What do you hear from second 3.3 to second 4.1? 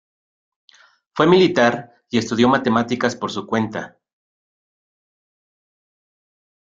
su cuenta.